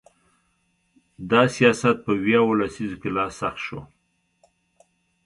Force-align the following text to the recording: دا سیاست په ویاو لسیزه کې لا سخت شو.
دا 1.29 1.41
سیاست 1.55 1.95
په 2.05 2.11
ویاو 2.23 2.57
لسیزه 2.59 2.97
کې 3.01 3.09
لا 3.17 3.25
سخت 3.39 3.59
شو. 3.65 3.79